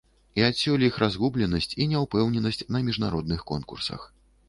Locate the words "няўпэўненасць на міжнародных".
1.93-3.49